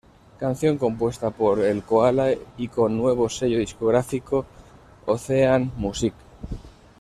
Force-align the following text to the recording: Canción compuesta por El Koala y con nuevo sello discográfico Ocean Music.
Canción 0.39 0.79
compuesta 0.79 1.29
por 1.29 1.59
El 1.59 1.83
Koala 1.83 2.33
y 2.57 2.69
con 2.69 2.97
nuevo 2.97 3.29
sello 3.29 3.59
discográfico 3.59 4.47
Ocean 5.05 5.71
Music. 5.77 6.15